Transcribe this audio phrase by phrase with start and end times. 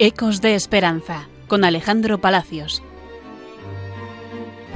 [0.00, 2.84] Ecos de Esperanza, con Alejandro Palacios.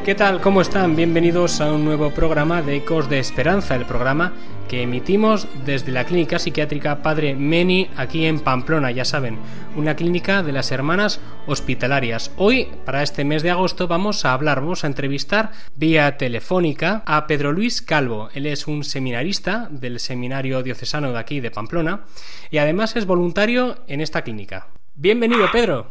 [0.05, 0.41] ¿Qué tal?
[0.41, 0.97] ¿Cómo están?
[0.97, 4.33] Bienvenidos a un nuevo programa de Ecos de Esperanza, el programa
[4.69, 9.39] que emitimos desde la Clínica Psiquiátrica Padre Meni aquí en Pamplona, ya saben,
[9.77, 12.33] una clínica de las Hermanas Hospitalarias.
[12.37, 17.29] Hoy, para este mes de agosto, vamos a hablar, vamos a entrevistar vía telefónica a
[17.29, 18.29] Pedro Luis Calvo.
[18.35, 22.07] Él es un seminarista del Seminario Diocesano de aquí de Pamplona
[22.51, 24.67] y además es voluntario en esta clínica.
[24.95, 25.87] Bienvenido, Pedro.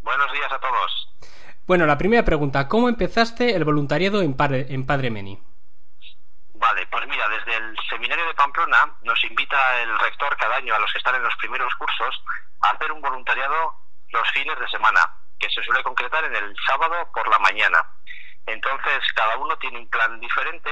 [0.00, 1.08] Buenos días a todos.
[1.66, 5.38] Bueno, la primera pregunta, ¿cómo empezaste el voluntariado en Padre, en Padre Meni?
[6.54, 10.78] Vale, pues mira, desde el seminario de Pamplona nos invita el rector cada año a
[10.78, 12.24] los que están en los primeros cursos
[12.62, 13.74] a hacer un voluntariado
[14.08, 15.00] los fines de semana,
[15.38, 17.84] que se suele concretar en el sábado por la mañana.
[18.46, 20.70] Entonces, cada uno tiene un plan diferente.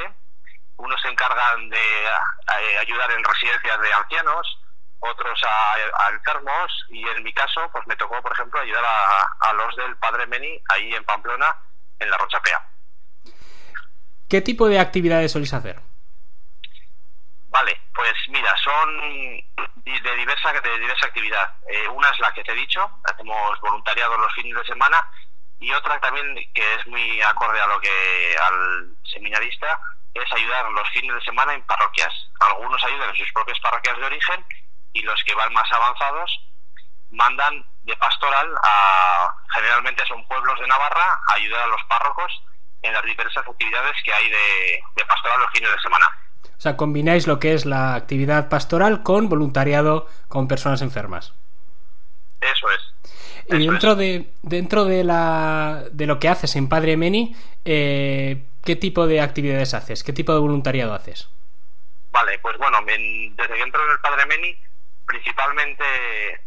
[0.77, 4.60] Unos se encargan de eh, ayudar en residencias de ancianos,
[5.01, 9.75] otros a, enfermos y en mi caso pues me tocó por ejemplo ayudar a, los
[9.77, 11.57] del Padre Meni ahí en Pamplona
[11.99, 12.67] en la Rochapea.
[14.29, 15.81] ¿Qué tipo de actividades soléis hacer?
[17.49, 21.53] Vale, pues mira, son de diversa, de diversa actividad.
[21.69, 25.05] Eh, una es la que te he dicho, hacemos voluntariado los fines de semana
[25.59, 29.81] y otra también que es muy acorde a lo que al seminarista
[30.15, 32.13] es ayudar los fines de semana en parroquias.
[32.41, 34.45] Algunos ayudan en sus propias parroquias de origen
[34.93, 36.41] y los que van más avanzados
[37.11, 42.43] mandan de pastoral a generalmente son pueblos de Navarra a ayudar a los párrocos
[42.83, 46.07] en las diversas actividades que hay de, pastoral los fines de semana.
[46.45, 51.33] O sea, combináis lo que es la actividad pastoral con voluntariado con personas enfermas.
[52.41, 52.81] Eso es.
[53.49, 57.35] y dentro de dentro de la de lo que haces en Padre Meni,
[57.65, 60.05] eh, ¿qué tipo de actividades haces?
[60.05, 61.29] ¿Qué tipo de voluntariado haces?
[62.13, 64.59] Vale, pues bueno, desde que entro en el Padre Meni
[65.11, 65.85] principalmente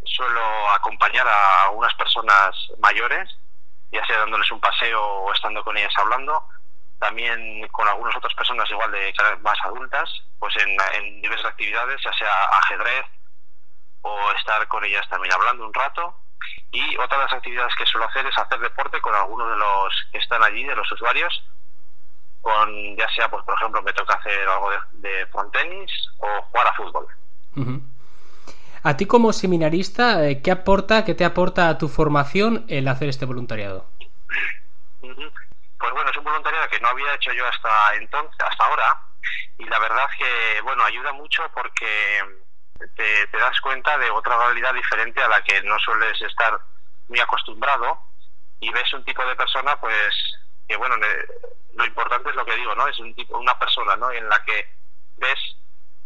[0.05, 3.29] suelo acompañar a unas personas mayores,
[3.91, 6.41] ya sea dándoles un paseo o estando con ellas hablando,
[6.97, 10.09] también con algunas otras personas igual de más adultas,
[10.39, 12.31] pues en, diversas actividades, ya sea
[12.63, 13.05] ajedrez
[14.01, 16.17] o estar con ellas también hablando un rato.
[16.71, 20.07] Y otra de las actividades que suelo hacer es hacer deporte con algunos de los
[20.13, 21.43] que están allí, de los usuarios,
[22.39, 26.73] con ya sea, pues por ejemplo, me toca hacer algo de, frontenis o jugar a
[26.75, 27.07] fútbol.
[28.85, 33.07] A ti como seminarista, eh, ¿qué aporta, qué te aporta a tu formación el hacer
[33.07, 33.87] este voluntariado?
[34.99, 38.99] Pues bueno, es un voluntariado que no había hecho yo hasta entonces, hasta ahora,
[39.57, 42.21] y la verdad que bueno ayuda mucho porque
[42.95, 46.59] te, das cuenta de otra realidad diferente a la que no sueles estar
[47.07, 47.99] muy acostumbrado
[48.59, 50.13] y ves un tipo de persona pues
[50.67, 50.95] que bueno
[51.73, 54.43] lo importante es lo que digo no es un tipo una persona no en la
[54.43, 54.67] que
[55.17, 55.39] ves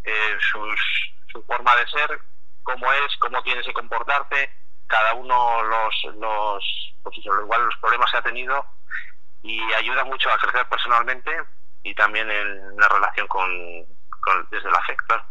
[0.03, 2.19] eh, sus, su forma de ser
[2.67, 4.49] cómo es, cómo tienes que comportarte,
[4.87, 8.65] cada uno los, los, pues igual los problemas que ha tenido
[9.41, 11.31] y ayuda mucho a crecer personalmente
[11.83, 13.49] y también en la relación con,
[14.51, 15.23] desde la fe, claro.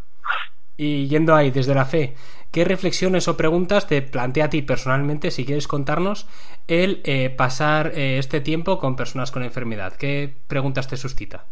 [0.78, 2.16] Y yendo ahí, desde la fe,
[2.52, 6.26] ¿qué reflexiones o preguntas te plantea a ti personalmente, si quieres contarnos,
[6.68, 9.94] el eh, pasar eh, este tiempo con personas con enfermedad?
[9.96, 11.44] ¿Qué preguntas te suscita?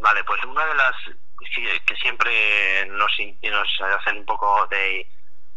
[0.00, 0.94] Vale, pues una de las
[1.36, 5.08] que siempre nos, nos hacen un poco de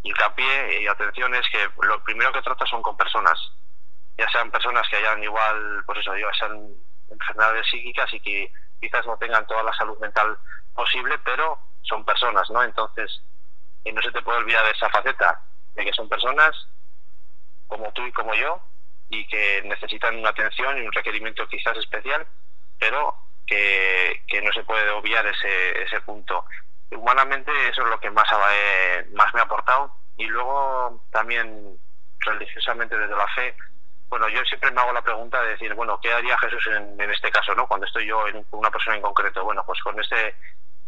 [0.02, 3.38] hincapié y atención es que lo primero que trata son con personas,
[4.16, 6.74] ya sean personas que hayan igual, pues eso, ya sean
[7.10, 10.38] enfermedades psíquicas y que quizás no tengan toda la salud mental
[10.74, 12.62] posible, pero son personas, ¿no?
[12.62, 13.22] Entonces,
[13.84, 15.42] y no se te puede olvidar de esa faceta,
[15.74, 16.50] de que son personas
[17.66, 18.60] como tú y como yo,
[19.08, 22.26] y que necesitan una atención y un requerimiento quizás especial,
[22.78, 23.14] pero
[23.50, 26.44] que, no se puede obviar ese, ese punto.
[26.90, 31.78] Humanamente eso es lo que más, eh, más me ha aportado y luego también
[32.20, 33.54] religiosamente desde la fe,
[34.08, 37.10] bueno, yo siempre me hago la pregunta de decir, bueno, ¿qué haría Jesús en, en
[37.10, 37.66] este caso, no?
[37.66, 40.34] Cuando estoy yo en una persona en concreto, bueno, pues con este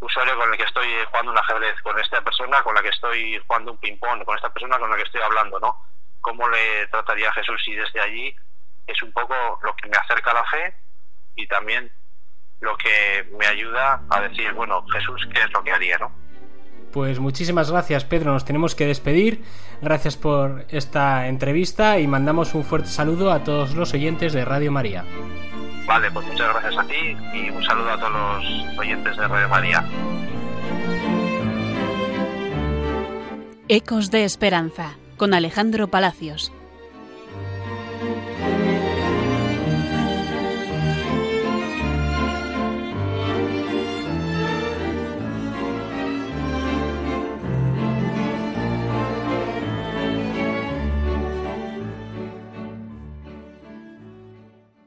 [0.00, 3.38] usuario con el que estoy jugando un ajedrez, con esta persona con la que estoy
[3.47, 5.76] jugando un ping-pong, con esta persona con la que estoy hablando, ¿no?
[6.20, 7.62] ¿Cómo le trataría a Jesús?
[7.69, 8.37] Y desde allí
[8.87, 10.75] es un poco lo que me acerca a la fe
[11.37, 11.91] y también
[12.62, 16.11] lo que me ayuda a decir, bueno, Jesús, ¿qué es lo que haría, no?
[16.93, 18.32] Pues muchísimas gracias, Pedro.
[18.32, 19.43] Nos tenemos que despedir.
[19.81, 24.70] Gracias por esta entrevista y mandamos un fuerte saludo a todos los oyentes de Radio
[24.70, 25.05] María.
[25.87, 29.49] Vale, pues muchas gracias a ti y un saludo a todos los oyentes de Radio
[29.49, 29.85] María.
[33.69, 36.53] Ecos de Esperanza con Alejandro Palacios.